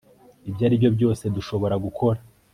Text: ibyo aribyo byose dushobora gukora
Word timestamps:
ibyo 0.49 0.63
aribyo 0.67 0.89
byose 0.95 1.23
dushobora 1.35 1.75
gukora 1.85 2.19